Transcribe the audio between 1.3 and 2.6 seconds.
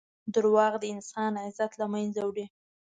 عزت له منځه وړي.